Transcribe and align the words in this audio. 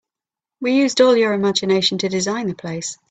We 0.61 0.77
used 0.77 0.99
all 0.99 1.15
your 1.15 1.31
imgination 1.37 1.99
to 1.99 2.09
design 2.09 2.47
the 2.47 2.55
place. 2.55 2.97